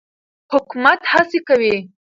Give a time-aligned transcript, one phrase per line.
[0.51, 1.75] حکومت هڅې کوي.